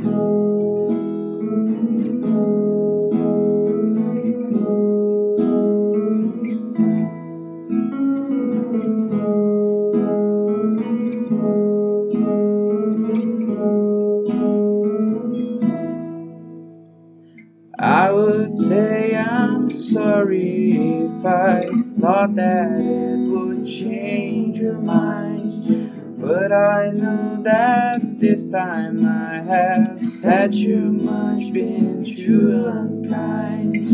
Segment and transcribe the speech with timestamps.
[0.00, 0.04] I
[18.12, 20.72] would say I'm sorry
[21.06, 21.64] if I
[21.98, 25.50] thought that it would change your mind.
[26.18, 33.88] But I know that this time I have said too much, been too unkind.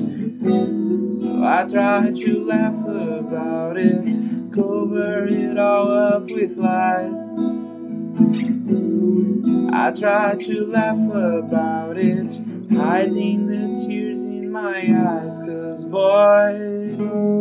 [1.15, 4.15] So I try to laugh about it,
[4.55, 7.51] cover it all up with lies.
[9.73, 12.41] I try to laugh about it,
[12.73, 17.34] hiding the tears in my eyes, cause boys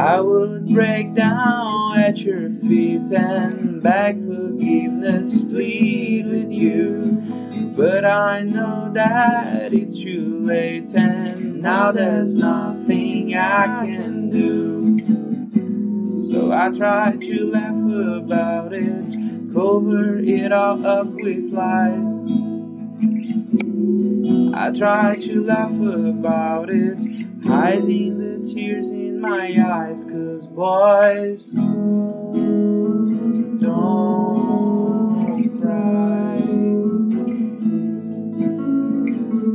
[0.00, 7.74] I would break down at your feet and beg forgiveness, plead with you.
[7.76, 16.16] But I know that it's too late, and now there's nothing I can do.
[16.16, 19.14] So I try to laugh about it,
[19.52, 22.49] cover it all up with lies.
[23.02, 26.98] I try to laugh about it,
[27.44, 31.54] hiding the tears in my eyes, cause boys
[33.60, 33.80] don't
[35.60, 36.40] cry.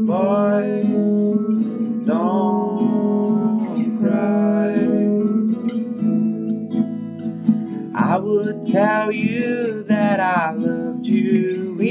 [0.07, 1.13] Boys
[2.05, 4.73] don't cry.
[7.95, 10.34] I would tell you that I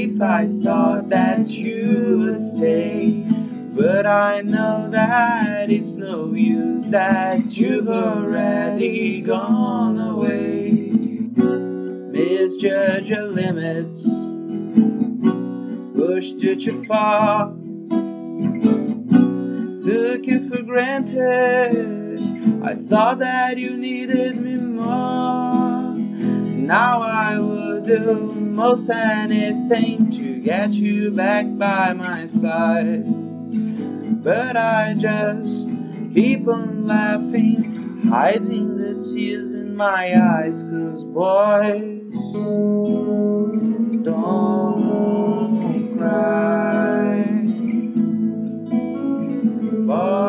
[0.05, 3.23] I thought that you would stay.
[3.73, 10.91] But I know that it's no use that you've already gone away.
[12.11, 14.29] Misjudge your limits,
[15.95, 17.47] pushed it too far,
[19.81, 22.21] took you for granted.
[22.63, 25.64] I thought that you needed me more.
[26.65, 33.03] Now I will do most anything to get you back by my side.
[34.23, 35.71] But I just
[36.15, 37.63] keep on laughing,
[38.09, 42.33] hiding the tears in my eyes, cause boys,
[44.03, 47.25] don't cry.
[49.85, 50.24] Boys,